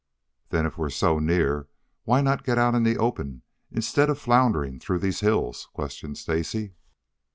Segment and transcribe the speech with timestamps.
[0.49, 1.67] "Then, if we're so near,
[2.05, 6.73] why not get out in the open, instead of floundering through these hills?" questioned Stacy.